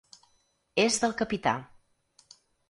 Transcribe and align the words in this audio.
És 0.83 0.97
del 1.03 1.13
capità. 1.19 1.53